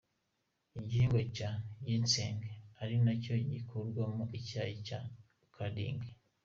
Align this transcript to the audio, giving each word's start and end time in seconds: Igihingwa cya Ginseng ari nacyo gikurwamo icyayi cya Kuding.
Igihingwa 0.79 1.21
cya 1.35 1.51
Ginseng 1.85 2.39
ari 2.81 2.95
nacyo 3.03 3.33
gikurwamo 3.51 4.23
icyayi 4.37 4.75
cya 4.87 4.99
Kuding. 5.53 6.01